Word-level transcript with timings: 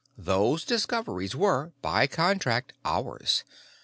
Those 0.17 0.65
discoveries 0.65 1.35
were, 1.35 1.73
by 1.83 2.07
contract, 2.07 2.73
ours. 2.83 3.43